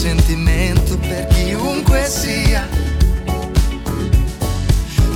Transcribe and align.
sentimento 0.00 0.96
per 0.96 1.26
chiunque 1.26 2.06
sia? 2.06 2.66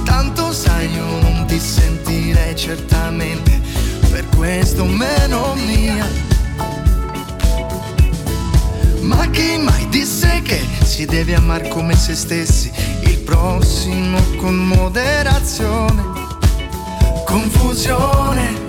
Tanto 0.04 0.52
sai 0.52 0.92
io 0.92 1.20
non 1.22 1.46
ti 1.46 1.58
sentirei 1.58 2.54
certamente 2.54 3.62
per 4.10 4.26
questo 4.36 4.84
meno 4.84 5.54
mia. 5.54 6.06
Ma 9.00 9.26
chi 9.30 9.56
mai 9.56 9.88
disse 9.88 10.42
che 10.44 10.60
si 10.84 11.06
deve 11.06 11.34
amare 11.34 11.68
come 11.68 11.96
se 11.96 12.14
stessi 12.14 12.70
il 13.04 13.20
prossimo 13.20 14.18
con 14.36 14.54
moderazione? 14.54 16.02
Confusione. 17.24 18.63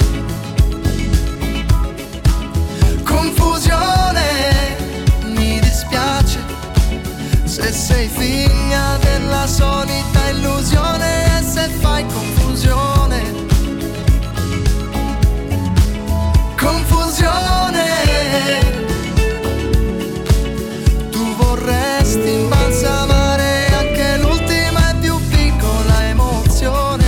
Se 7.56 7.72
sei 7.72 8.10
figlia 8.10 8.98
della 8.98 9.48
solita 9.48 10.30
illusione 10.30 11.40
e 11.40 11.42
se 11.42 11.70
fai 11.80 12.06
confusione. 12.06 13.22
Confusione. 16.58 17.84
Tu 21.12 21.36
vorresti 21.38 22.30
imbalsamare 22.30 23.68
anche 23.74 24.18
l'ultima 24.18 24.90
e 24.90 24.96
più 24.96 25.18
piccola 25.30 26.10
emozione. 26.10 27.06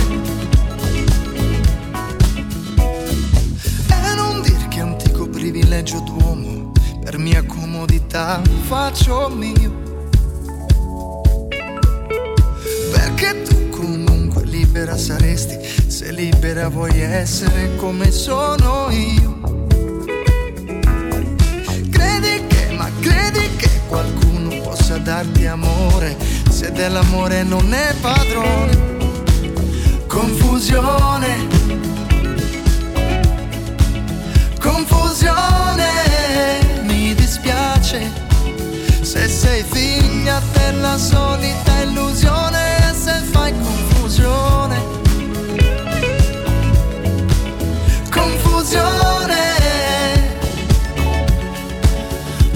E 3.86 4.14
non 4.14 4.40
dir 4.40 4.68
che 4.68 4.80
antico 4.80 5.28
privilegio 5.28 6.00
d'uomo, 6.00 6.72
per 7.04 7.18
mia 7.18 7.44
comodità 7.44 8.40
faccio 8.66 9.28
mio. 9.28 9.57
Libera 14.68 14.98
saresti, 14.98 15.58
se 15.86 16.12
libera 16.12 16.68
vuoi 16.68 17.00
essere 17.00 17.74
come 17.76 18.10
sono 18.10 18.88
io. 18.90 19.64
Credi 21.90 22.46
che, 22.46 22.74
ma 22.76 22.90
credi 23.00 23.56
che 23.56 23.70
qualcuno 23.88 24.60
possa 24.60 24.98
darti 24.98 25.46
amore, 25.46 26.14
se 26.50 26.70
dell'amore 26.70 27.44
non 27.44 27.72
è 27.72 27.94
padrone. 28.02 28.96
Confusione. 30.06 31.46
Confusione, 34.60 35.86
mi 36.82 37.14
dispiace 37.14 38.26
se 39.00 39.28
sei 39.28 39.64
figlia 39.66 40.42
della 40.52 40.98
solita 40.98 41.80
illusione 41.80 42.67
se 43.08 43.22
fai 43.32 43.52
confusione. 43.52 44.76
Confusione, 48.10 49.44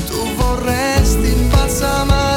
tu 0.06 0.18
vorresti 0.36 1.28
imbalsamare 1.32 2.31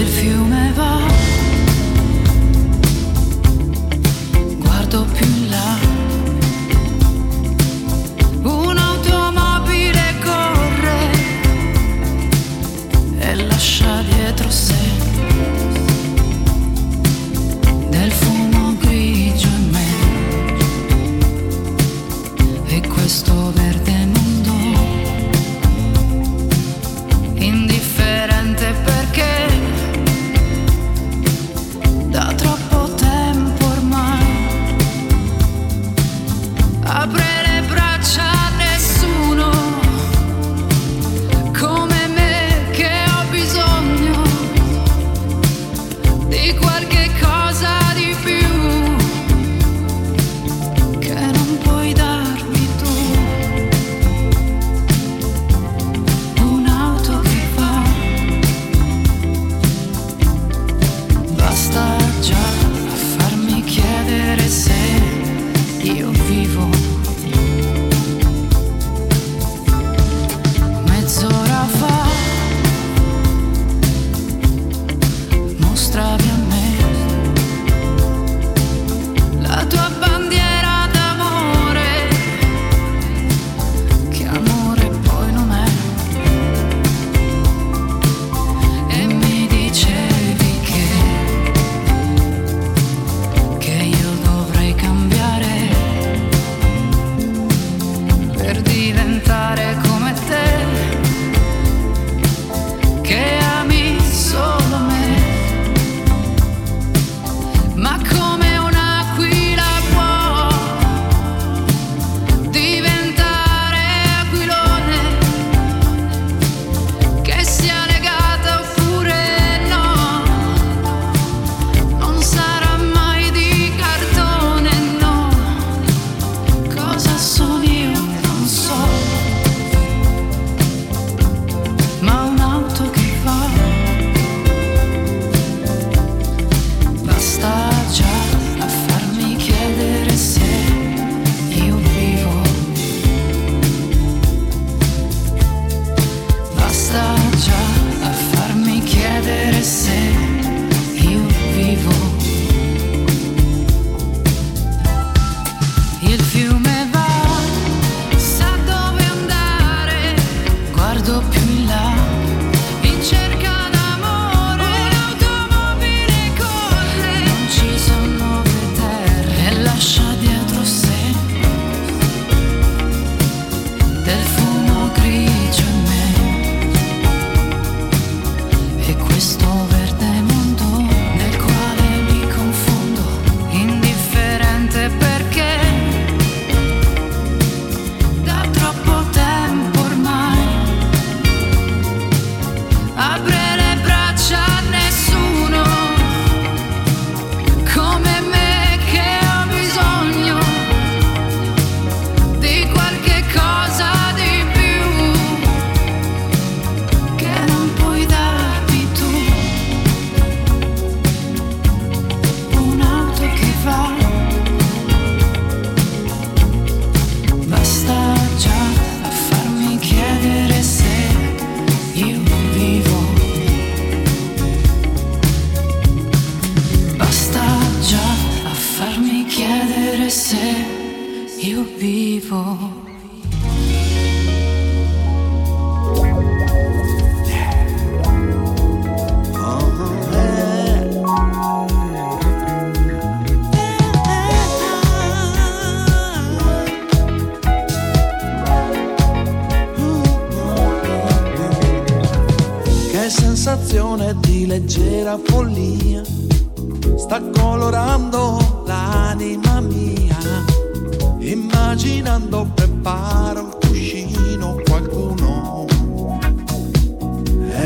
il 0.00 0.06
fiume 0.06 0.72
va 0.74 1.09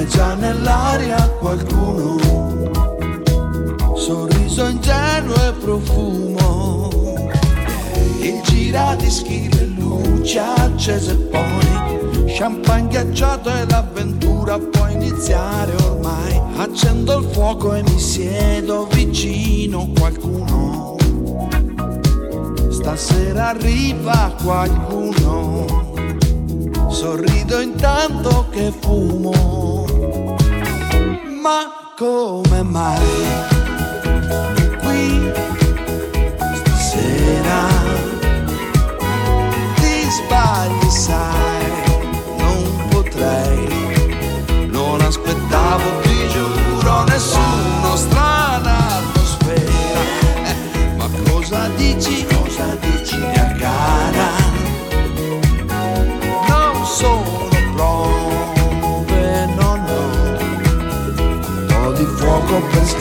già 0.07 0.35
nell'aria 0.35 1.29
qualcuno, 1.39 2.19
sorriso 3.97 4.67
ingenuo 4.67 5.35
e 5.35 5.53
profumo, 5.61 6.89
il 8.21 8.41
giradischi 8.43 9.49
le 9.53 9.65
luci 9.67 10.39
accese 10.39 11.15
poi 11.17 11.65
Champagne 12.37 12.89
ghiacciato 12.89 13.49
e 13.49 13.65
l'avventura 13.69 14.59
può 14.59 14.89
iniziare 14.89 15.73
ormai. 15.85 16.41
Accendo 16.57 17.21
il 17.21 17.29
fuoco 17.31 17.75
e 17.75 17.83
mi 17.85 18.01
siedo 18.01 18.89
vicino 18.91 19.89
qualcuno. 19.97 20.97
Stasera 22.71 23.51
arriva 23.51 24.35
qualcuno. 24.43 25.95
Sorrido 26.89 27.61
intanto 27.61 28.47
che 28.51 28.73
fumo. 28.81 29.64
Ma 31.45 31.71
come 31.95 32.63
mai? 32.63 33.05
Qui 34.81 35.31
stasera 36.55 37.69
ti 39.75 40.11
sbagli, 40.11 40.89
sai 40.89 41.73
potrei. 42.89 44.69
Non 44.71 45.03
aspettavo, 45.03 46.01
ti 46.01 46.29
giuro, 46.29 47.05
nessuno 47.09 47.64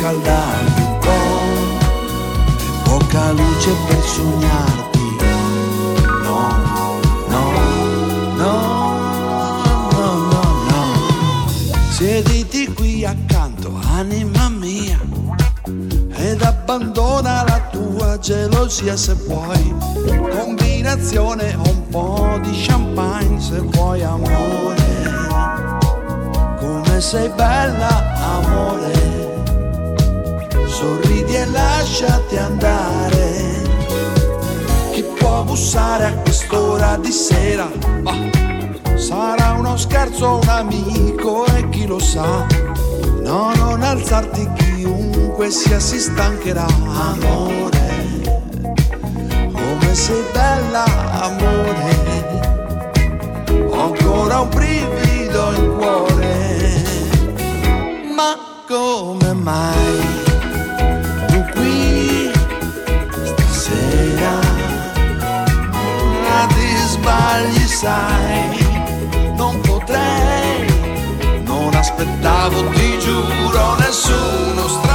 scaldarmi 0.04 0.82
un 0.82 0.98
po'. 1.00 1.22
Poca 2.84 3.32
luce 3.32 3.72
per 3.88 4.04
sognarti 4.04 5.02
Siediti 11.90 12.74
qui 12.74 13.06
accanto, 13.06 13.80
anima 13.94 14.50
mia, 14.50 15.00
ed 16.16 16.42
abbandona 16.42 17.46
la 17.48 17.62
tua 17.72 18.20
gelosia 18.20 18.98
se 18.98 19.14
vuoi. 19.14 19.74
Combinazione 20.38 21.54
un 21.54 21.88
po' 21.90 22.40
di 22.42 22.52
champagne 22.66 23.40
se 23.40 23.60
vuoi 23.60 24.04
amore. 24.04 24.84
Come 26.60 27.00
sei 27.00 27.30
bella, 27.30 28.12
amore. 28.20 29.33
Sorridi 30.84 31.34
e 31.34 31.46
lasciati 31.46 32.36
andare. 32.36 33.62
Chi 34.92 35.02
può 35.18 35.44
bussare 35.44 36.06
a 36.08 36.14
quest'ora 36.16 36.98
di 36.98 37.10
sera? 37.10 37.72
Oh 38.04 38.98
Sarà 38.98 39.54
uno 39.58 39.78
scherzo, 39.78 40.40
un 40.42 40.50
amico 40.50 41.46
e 41.46 41.70
chi 41.70 41.86
lo 41.86 42.00
sa. 42.00 42.46
No, 43.22 43.54
non 43.56 43.82
alzarti 43.82 44.46
chiunque 44.56 45.52
sia 45.52 45.80
si 45.80 45.98
stancherà, 46.00 46.66
amore. 46.66 48.22
Come 49.54 49.94
sei 49.94 50.24
bella, 50.34 50.84
amore. 51.22 51.92
Ho 53.70 53.84
ancora 53.84 54.42
un 54.42 54.50
brivido 54.50 55.54
in 55.54 55.78
cuore. 55.78 56.84
Ma 58.14 58.38
come 58.68 59.34
mai 59.34 60.33
sbagli, 67.04 67.68
sai. 67.68 68.72
Potrei, 69.62 70.66
non 71.44 71.74
aspettavo, 71.74 72.70
ti 72.70 72.98
giuro, 73.00 73.76
nessuno 73.78 74.68
strana 74.68 74.93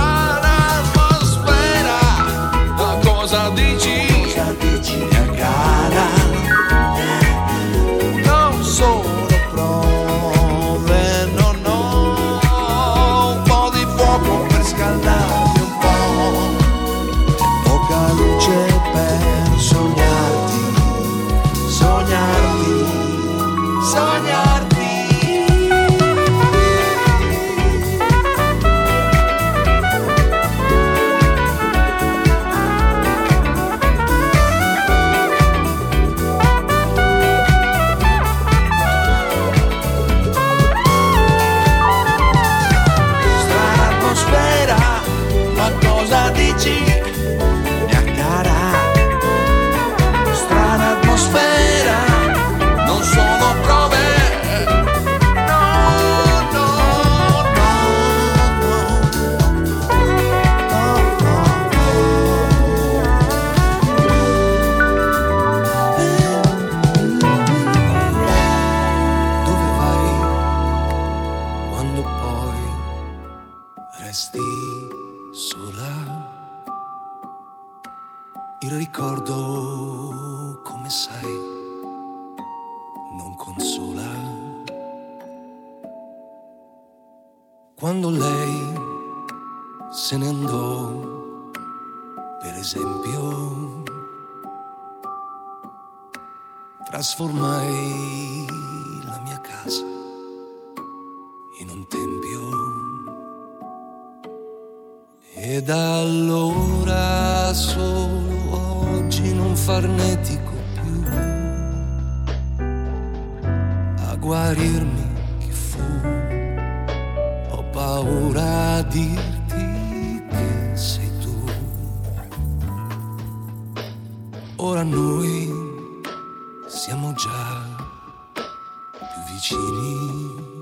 più 129.38 129.57
vicini. 129.57 130.61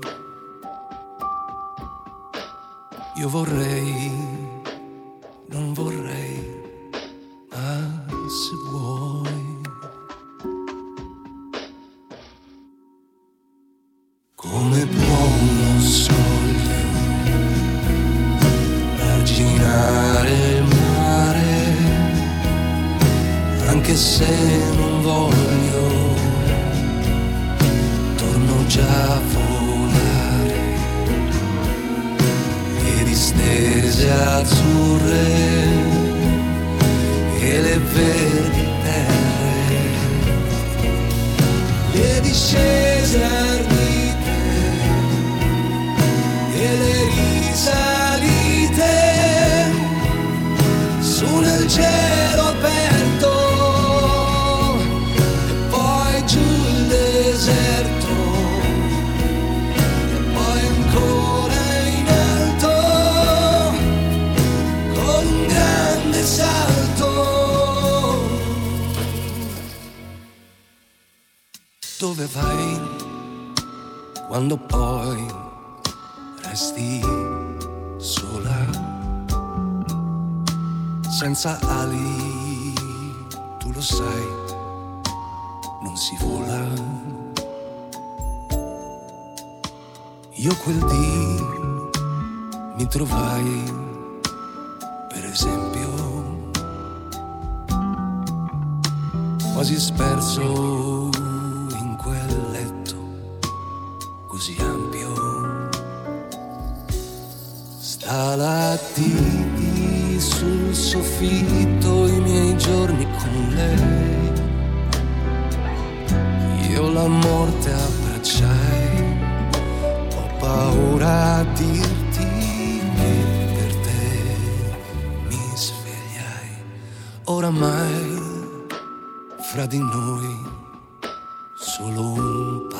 Io 3.15 3.29
vorrei, 3.29 4.46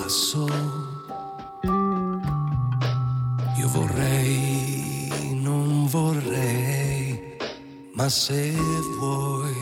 passo. 0.08 0.48
Io 3.58 3.67
vorrei, 3.67 5.10
non 5.34 5.86
vorrei, 5.88 7.38
ma 7.93 8.08
se 8.08 8.56
vuoi. 9.00 9.57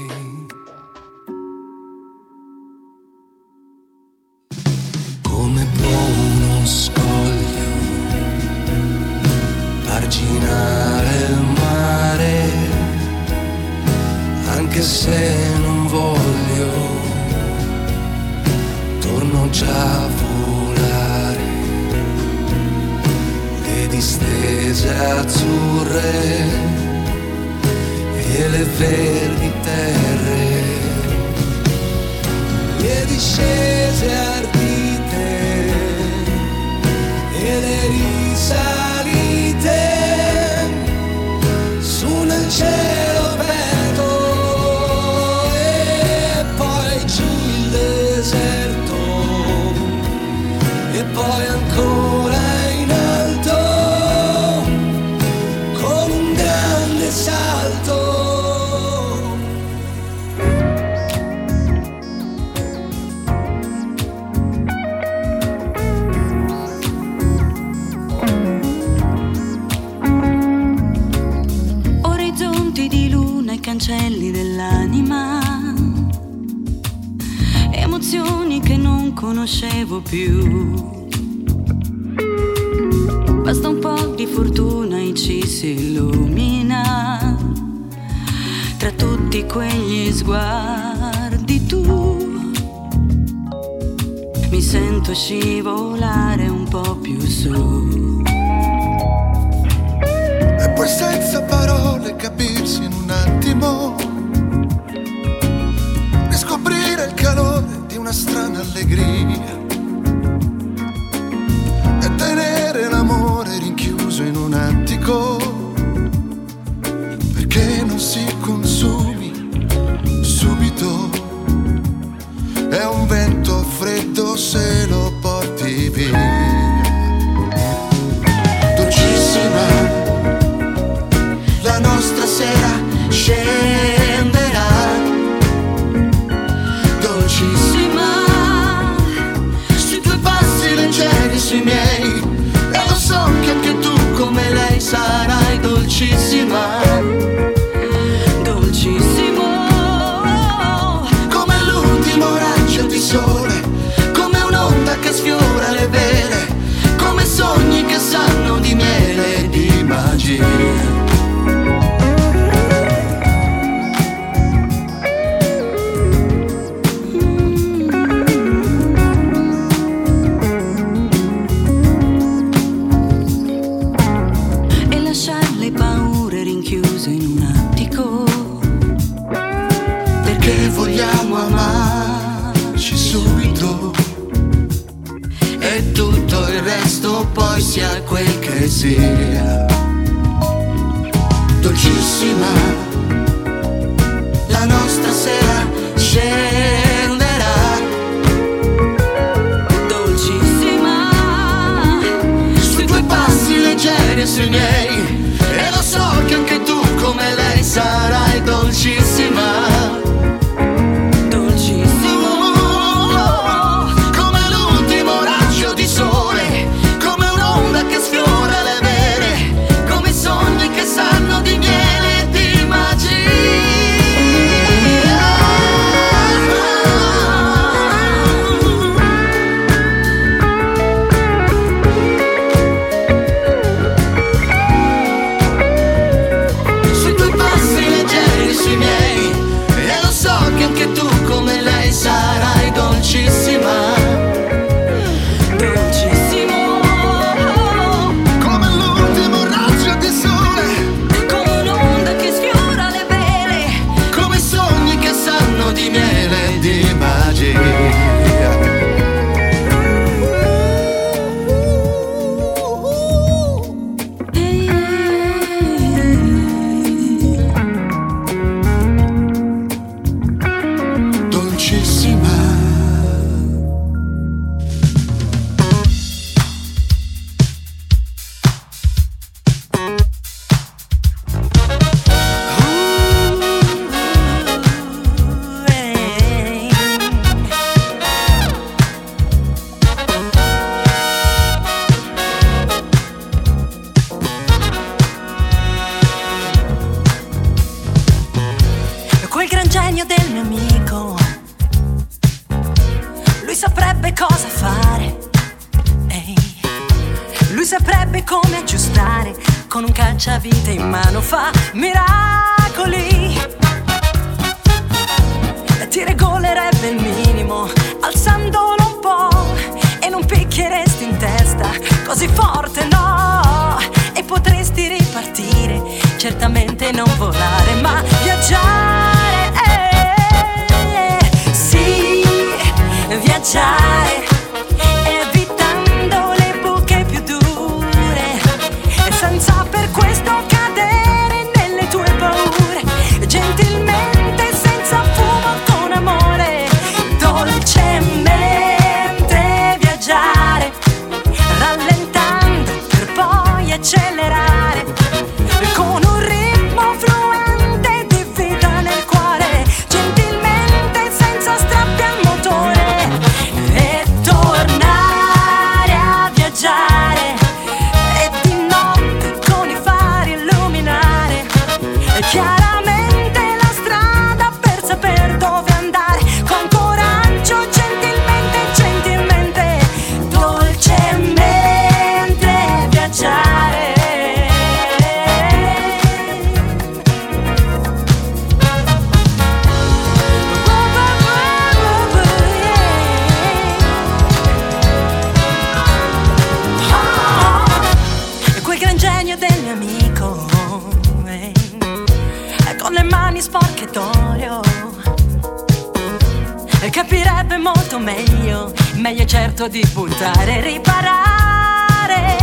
meglio 409.05 409.25
certo 409.25 409.67
di 409.67 409.87
buttare 409.93 410.57
e 410.57 410.61
riparare. 410.61 412.37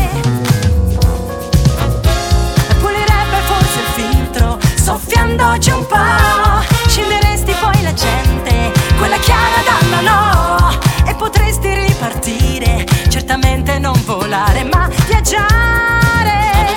Pulirebbe 2.79 3.39
forse 3.47 3.81
il 3.81 3.87
filtro, 3.95 4.59
soffiandoci 4.77 5.71
un 5.71 5.85
po', 5.89 6.87
scenderesti 6.87 7.53
poi 7.61 7.83
la 7.83 7.93
gente, 7.93 8.71
quella 8.97 9.17
chiara 9.17 9.63
danno 9.65 10.09
no, 10.09 10.79
e 11.05 11.15
potresti 11.17 11.75
ripartire, 11.75 12.87
certamente 13.09 13.81
non 13.81 14.01
volare 14.05 14.63
ma 14.63 14.89
viaggiare. 15.09 16.77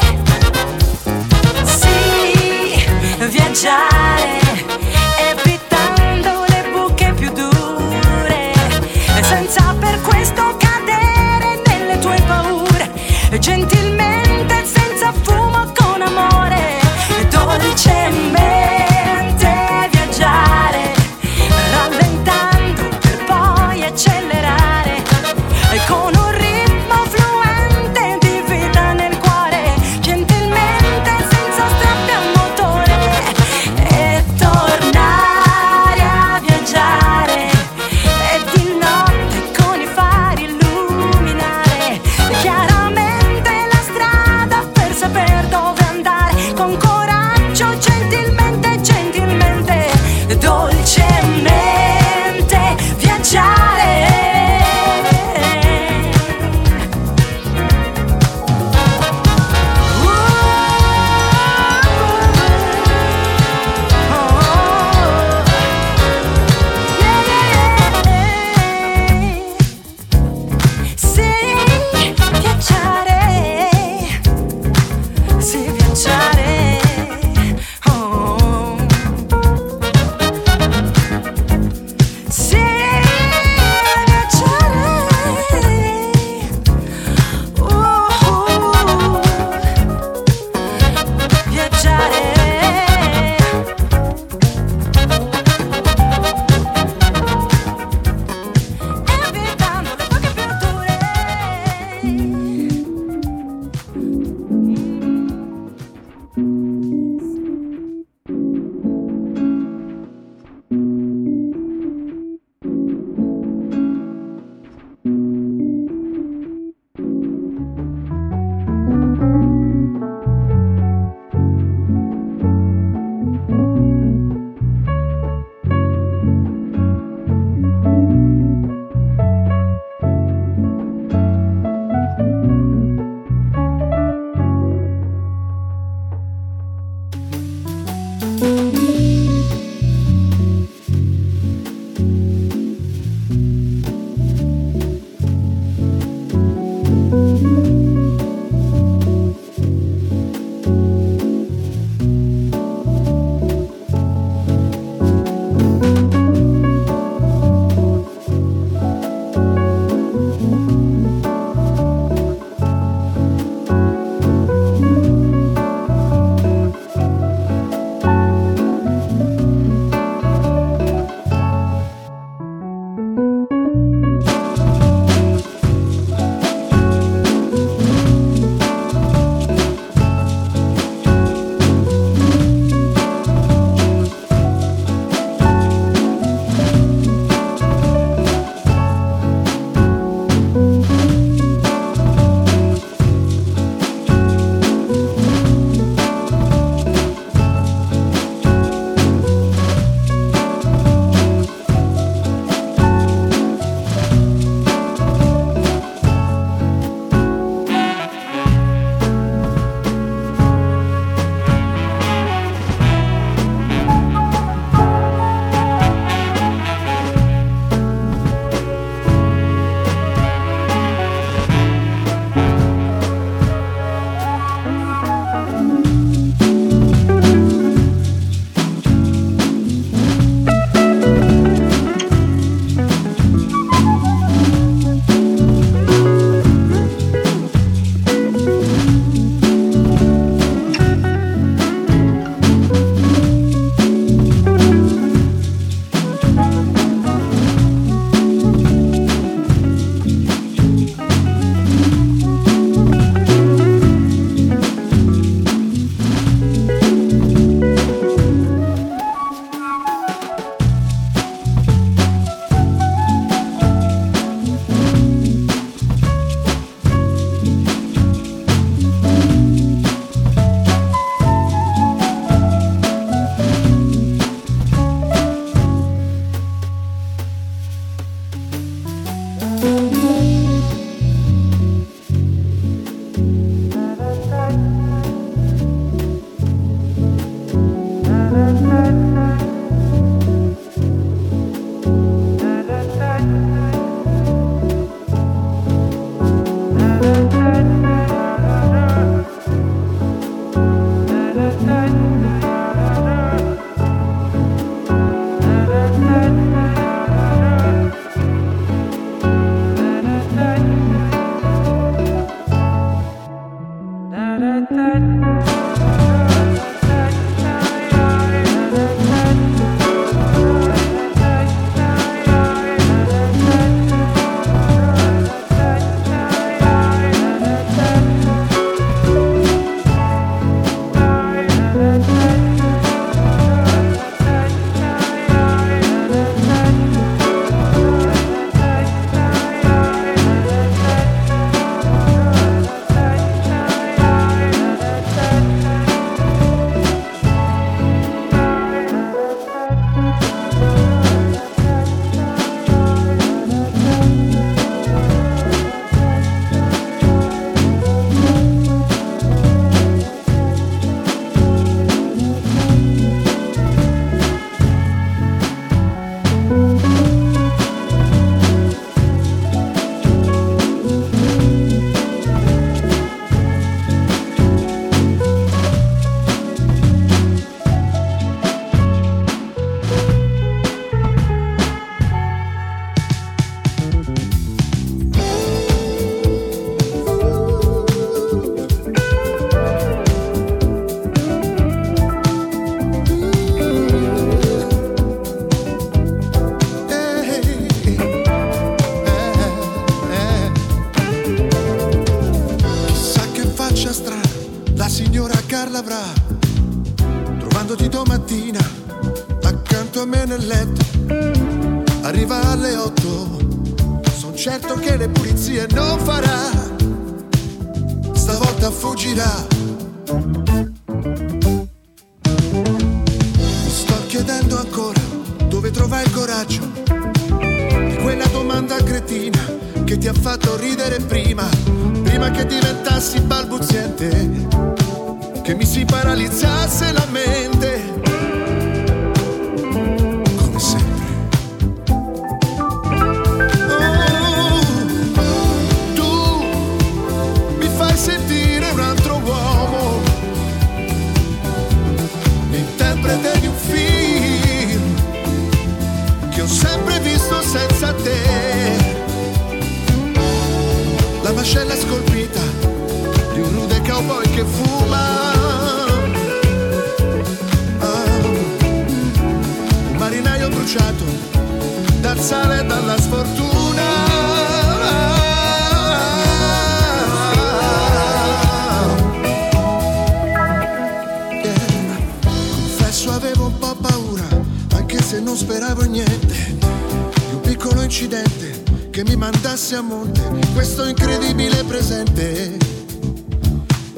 Sì, 1.64 2.88
viaggiare 3.28 4.95
per 9.86 10.02
questo 10.02 10.58
cadere 10.58 11.62
nelle 11.68 12.00
tue 12.00 12.20
paure. 12.26 12.92
Gentilmente. 13.40 14.25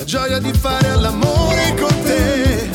gioia 0.08 0.40
di 0.40 0.54
fare 0.54 0.88
all'amore 0.92 1.76
con 1.78 2.02
te. 2.04 2.70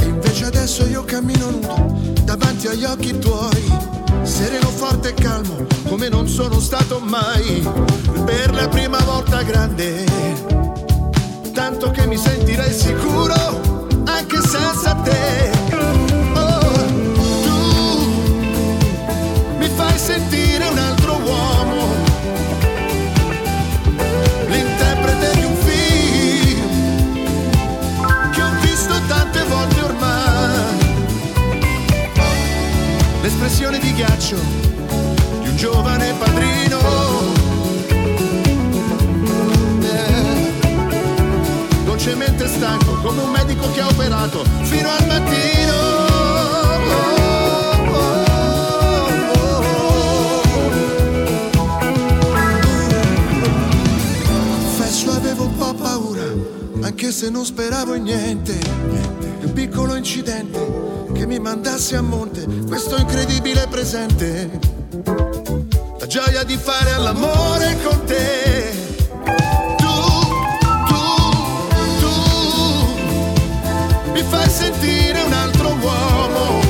E 0.00 0.04
invece 0.04 0.44
adesso 0.44 0.86
io 0.86 1.02
cammino 1.02 1.50
nudo 1.50 2.14
davanti 2.22 2.68
agli 2.68 2.84
occhi 2.84 3.18
tuoi. 3.18 3.64
Sereno, 4.22 4.68
forte 4.68 5.08
e 5.08 5.14
calmo, 5.14 5.66
come 5.88 6.08
non 6.08 6.28
sono 6.28 6.60
stato 6.60 7.00
mai, 7.00 7.68
per 8.24 8.54
la 8.54 8.68
prima 8.68 8.98
volta 9.00 9.42
grande. 9.42 10.04
Tanto 11.52 11.90
che 11.90 12.06
mi 12.06 12.16
sentirei 12.16 12.72
sicuro 12.72 13.88
anche 14.04 14.40
senza 14.40 14.94
te. 15.02 15.55
ghiaccio 33.96 34.36
di 35.40 35.48
un 35.48 35.56
giovane 35.56 36.12
padrino. 36.18 36.78
Eh, 39.80 40.52
dolcemente 41.82 42.46
stanco 42.46 43.00
come 43.00 43.22
un 43.22 43.30
medico 43.30 43.72
che 43.72 43.80
ha 43.80 43.88
operato 43.88 44.44
fino 44.64 44.90
al 44.90 45.06
mattino. 45.06 45.94
Confesso 54.26 55.10
avevo 55.12 55.44
un 55.44 55.56
po' 55.56 55.72
paura, 55.72 56.24
anche 56.82 57.10
se 57.10 57.30
non 57.30 57.46
speravo 57.46 57.94
in 57.94 58.02
niente, 58.02 58.58
di 59.38 59.46
un 59.46 59.52
piccolo 59.54 59.94
incidente 59.94 60.85
che 61.16 61.26
mi 61.26 61.38
mandasse 61.38 61.96
a 61.96 62.02
monte 62.02 62.46
questo 62.66 62.96
incredibile 62.96 63.66
presente. 63.68 64.50
La 65.98 66.06
gioia 66.06 66.42
di 66.44 66.56
fare 66.56 66.92
all'amore 66.92 67.76
con 67.82 68.04
te. 68.04 68.74
Tu, 69.76 69.86
tu, 70.86 71.04
tu 72.00 72.10
mi 74.12 74.22
fai 74.22 74.48
sentire 74.50 75.22
un 75.22 75.32
altro 75.32 75.68
uomo. 75.80 76.65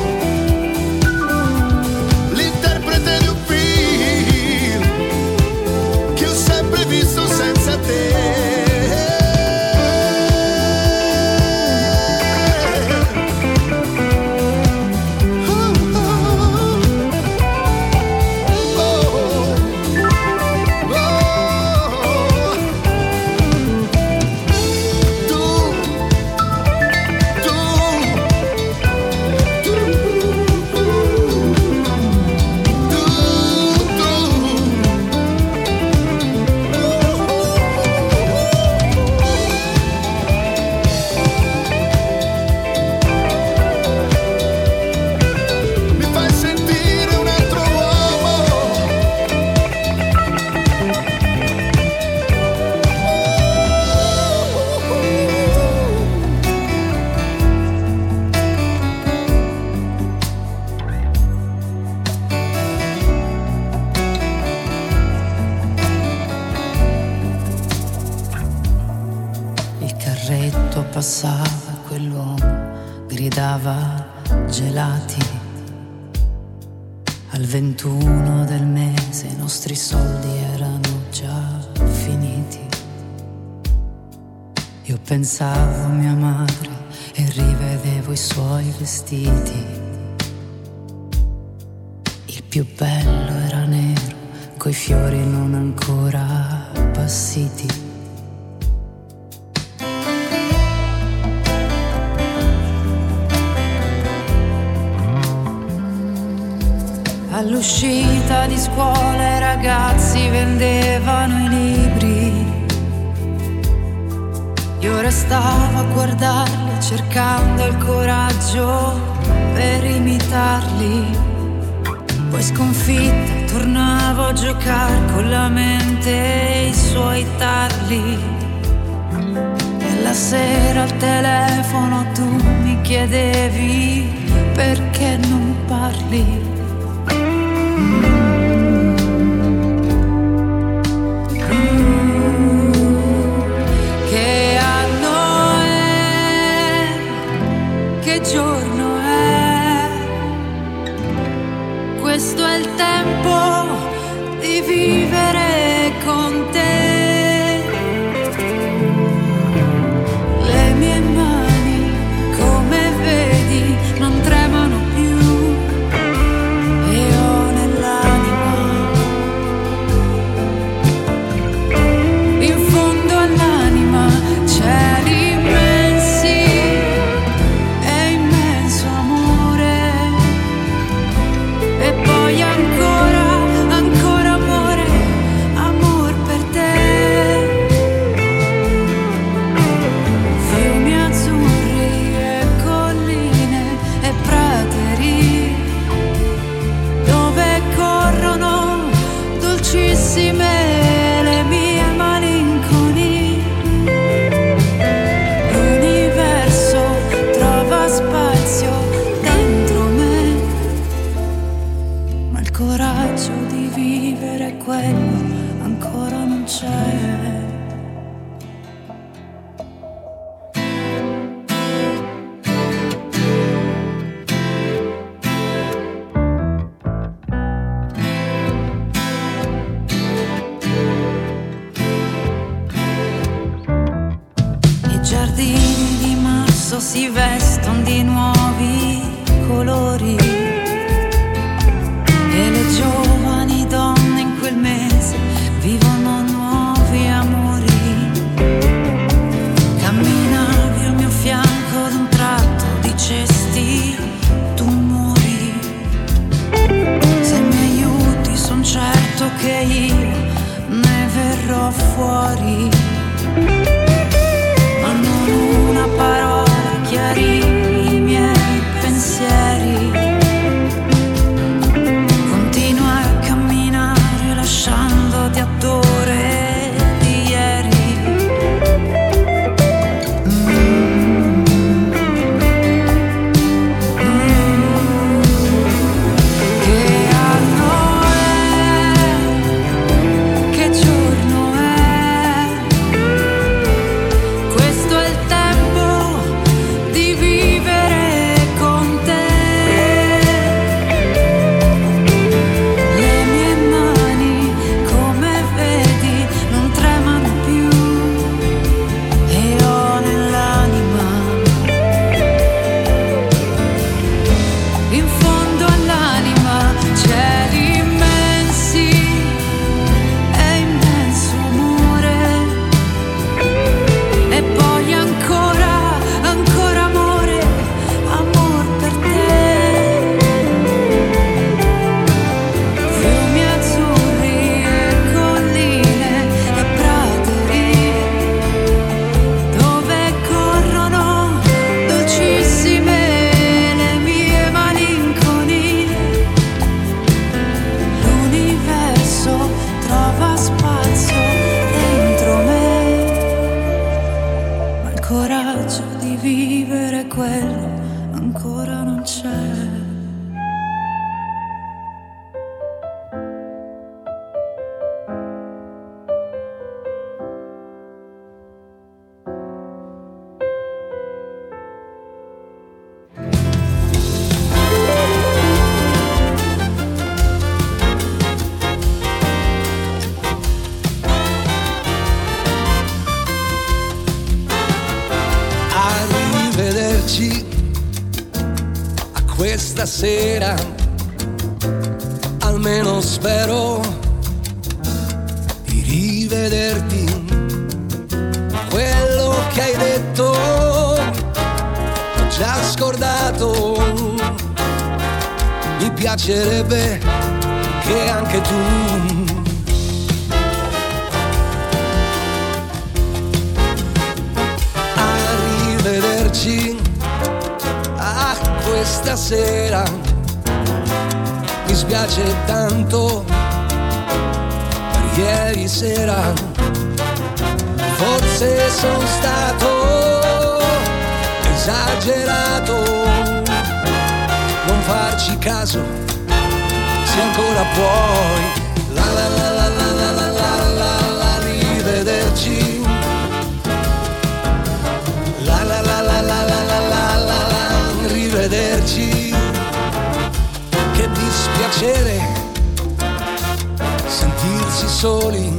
soli, 454.96 455.58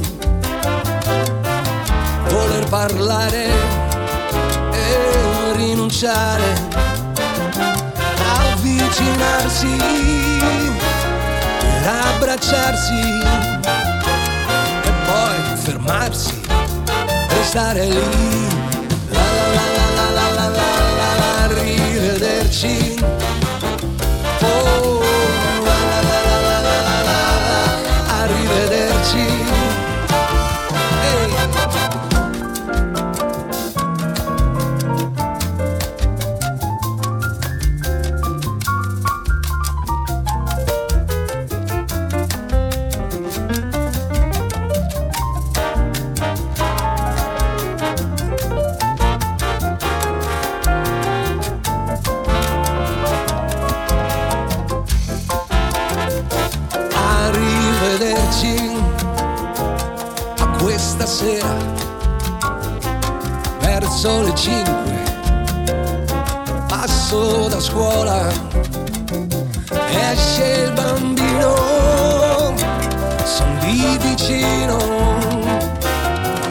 voler 2.28 2.68
parlare 2.68 3.46
e 4.72 5.52
rinunciare, 5.54 6.66
avvicinarsi 8.50 9.76
per 11.60 11.86
abbracciarsi 11.86 12.98
e 14.82 14.90
poi 15.06 15.56
fermarsi, 15.62 16.40
e 17.28 17.44
stare 17.44 17.86
lì, 17.86 18.48
la 19.10 19.20
la 19.20 19.46
la 19.54 19.86
la 19.94 20.10
la 20.10 20.28
la 20.34 20.48
la, 20.48 20.48
la, 20.48 20.74
la, 20.96 21.16
la. 23.06 23.17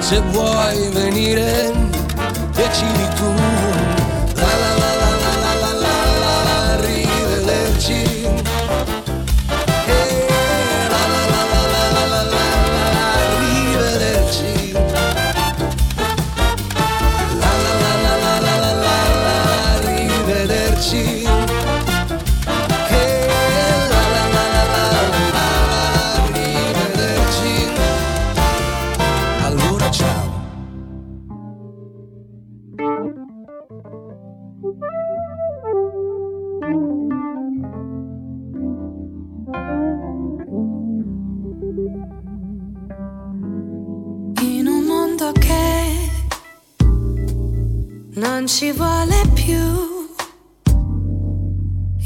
se 0.09 0.19
vuoi 0.31 0.89
venire 0.93 1.46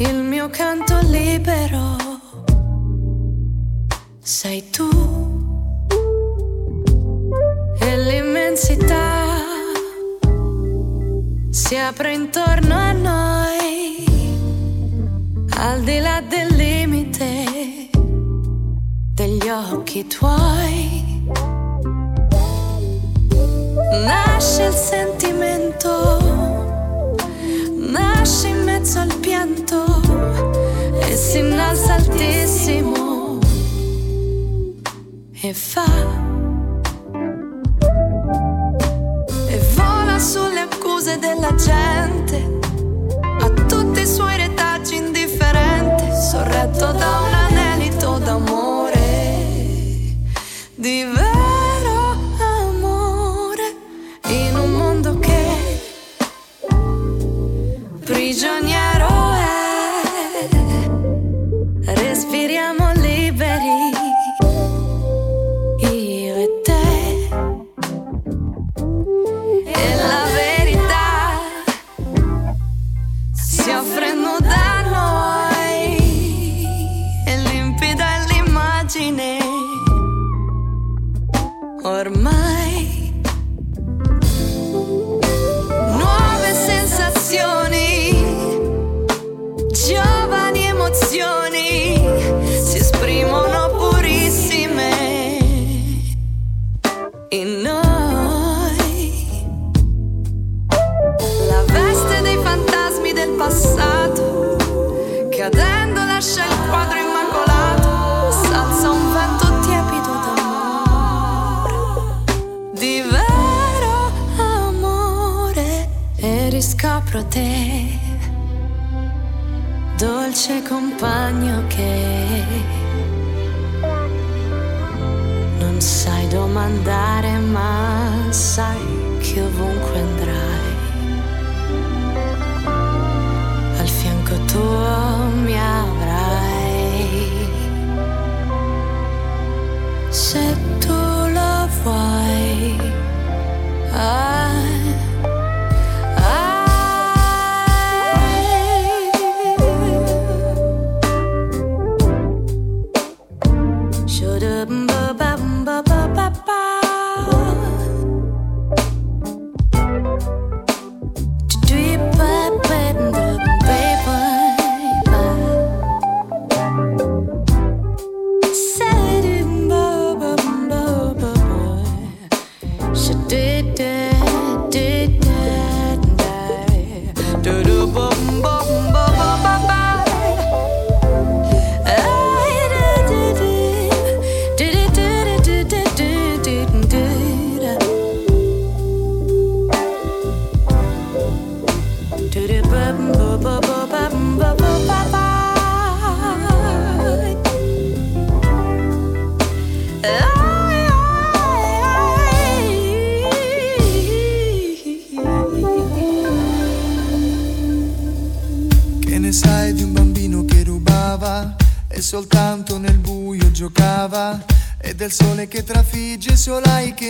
il 0.02 0.24
mio 0.24 0.50
canto 0.50 1.00
libero. 1.04 1.96
Sei 4.20 4.70
tu 4.70 4.90
e 7.80 7.98
l'immensità 7.98 9.10
si 11.50 11.76
apre 11.76 12.14
intorno 12.14 12.76
a 12.76 12.92
noi, 12.94 14.06
al 15.58 15.82
di 15.82 16.00
là 16.00 16.22
del 16.28 16.56
limite 16.56 17.90
degli 19.14 19.50
occhi 19.50 20.08
tuoi. 20.08 21.30
Nasce 24.04 24.64
il 24.64 24.74
sentimento 24.74 26.31
mezzo 28.82 28.98
al 28.98 29.16
pianto 29.20 29.86
e 31.02 31.16
si 31.16 31.38
innalza 31.38 31.94
altissimo. 31.94 33.38
E 35.40 35.54
fa. 35.54 35.86
E 39.48 39.60
vola 39.76 40.18
sulle 40.18 40.62
accuse 40.62 41.20
della 41.20 41.54
gente 41.54 42.60
a 43.40 43.50
tutti 43.68 44.02
i 44.02 44.08
suoi 44.08 44.36
retaggi 44.38 44.96
indifferenti 44.96 46.06
sorretto 46.32 46.92
da 46.92 47.20
un 47.20 47.34
anelito 47.34 48.18
d'amore. 48.18 48.90
Diverso 50.74 51.31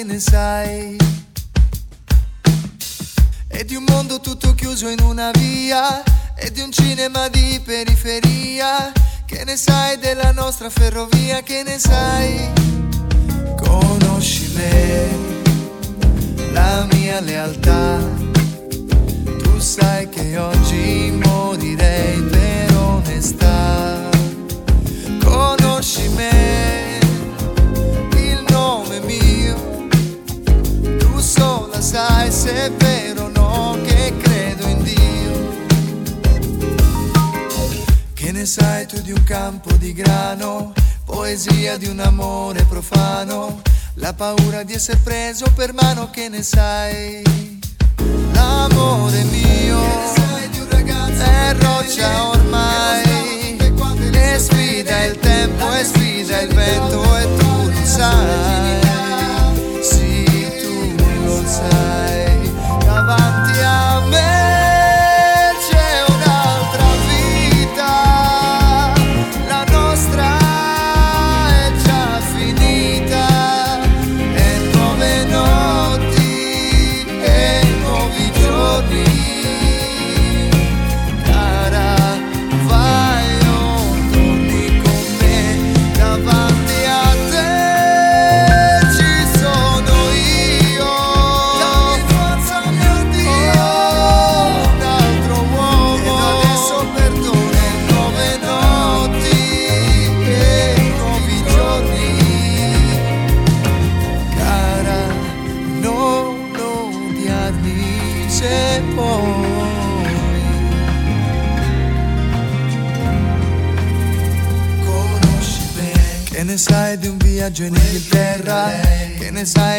inside. 0.09 0.40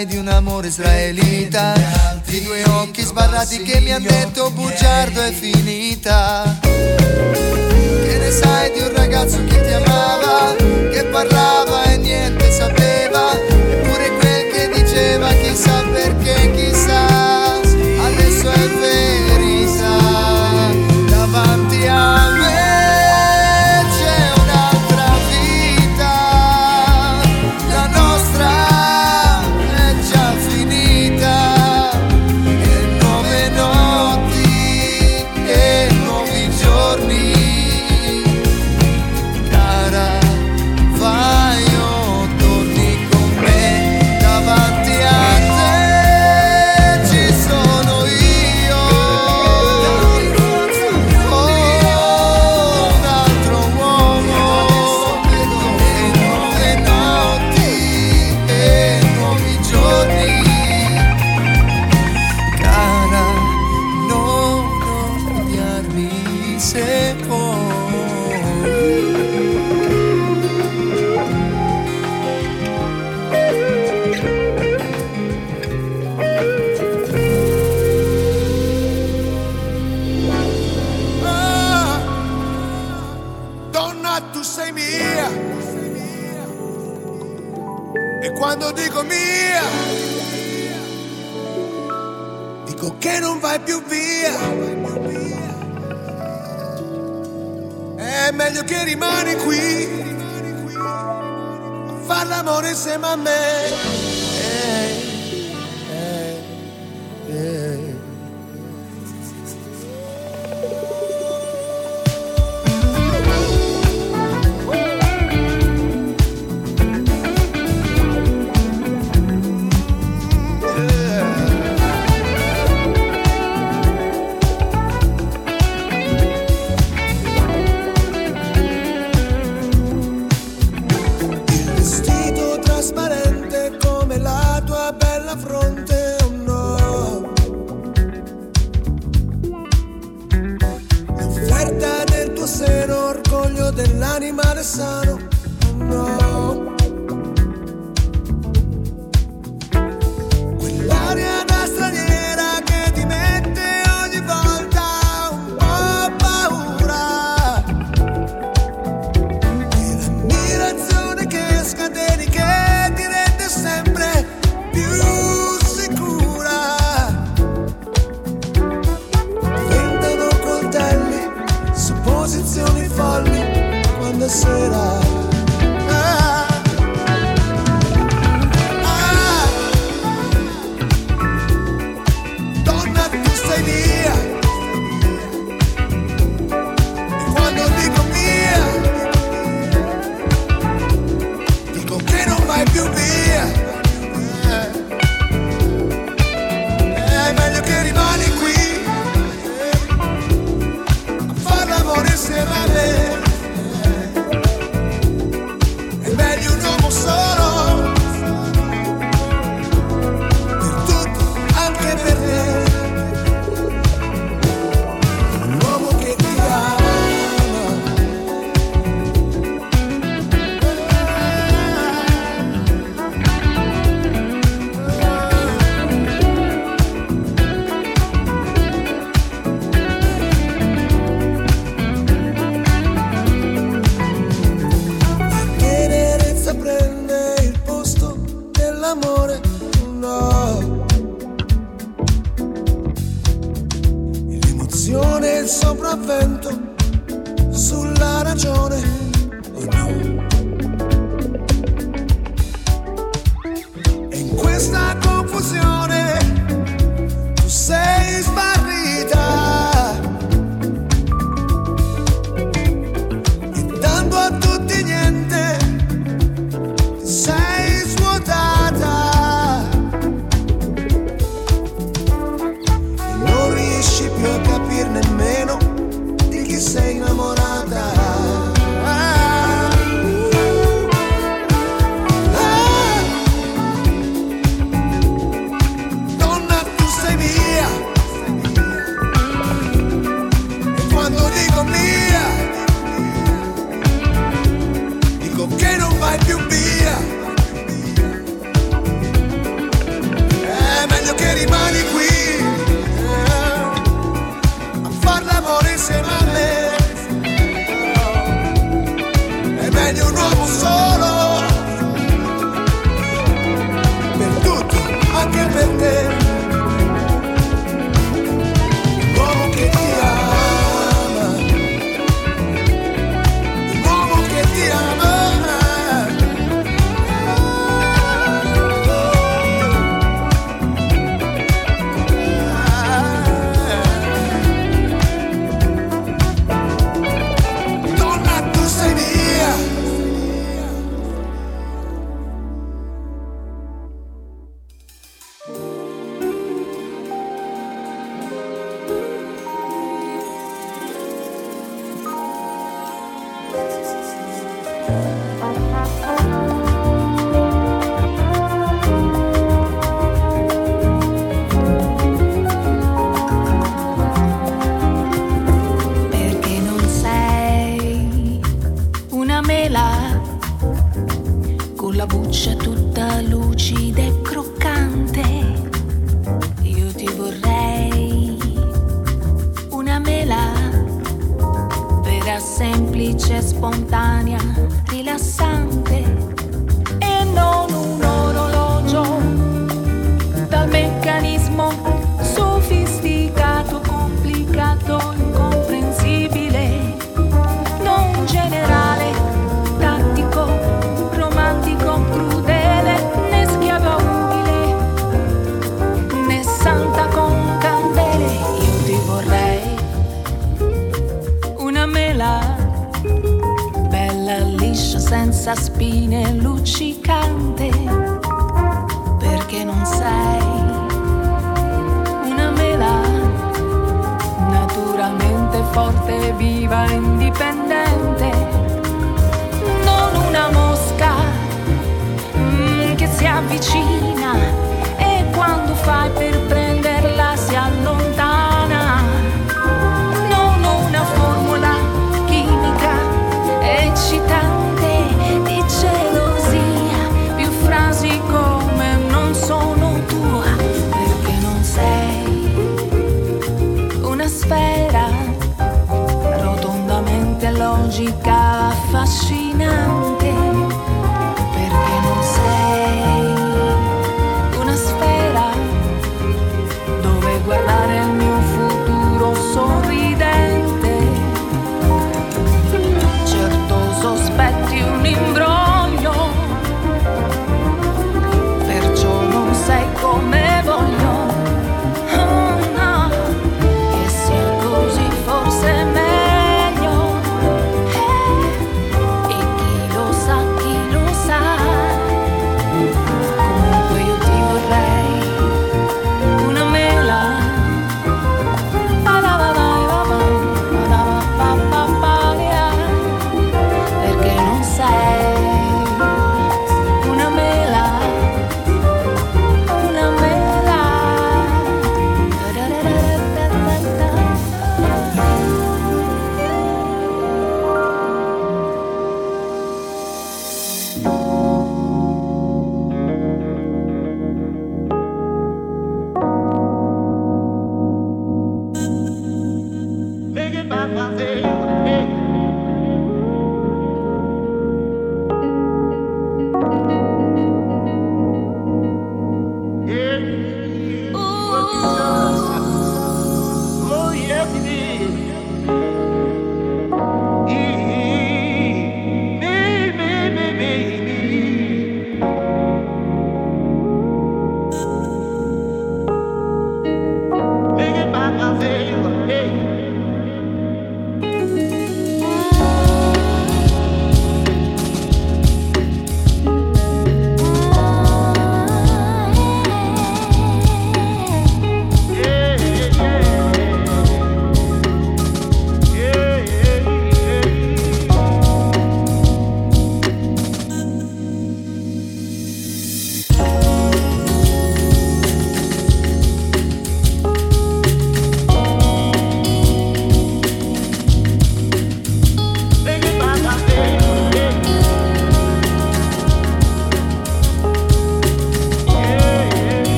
e 0.00 0.06
di 0.06 0.16
un 0.16 0.28
amore 0.28 0.68
israelita. 0.68 1.74
Di 2.24 2.42
due 2.42 2.64
occhi 2.64 3.02
sbarrati 3.02 3.62
che 3.62 3.80
mi 3.80 3.92
hanno 3.92 4.08
detto 4.08 4.50
bugiardo 4.50 5.20
è 5.20 5.30
finita. 5.30 6.58
Che 6.62 8.18
ne 8.18 8.30
sai 8.30 8.72
di 8.72 8.80
un 8.80 8.92
ragazzo 8.94 9.44
che 9.44 9.60
ti 9.60 9.72
amava, 9.72 10.54
che 10.90 11.04
parlava 11.04 11.84
e 11.84 11.89